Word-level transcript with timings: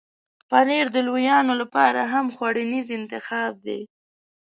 پنېر 0.49 0.85
د 0.95 0.97
لویانو 1.07 1.53
لپاره 1.61 2.01
هم 2.13 2.25
خوړنیز 2.35 2.87
انتخاب 2.97 3.53
دی. 3.65 3.81